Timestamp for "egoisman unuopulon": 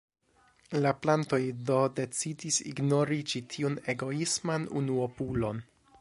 3.95-5.63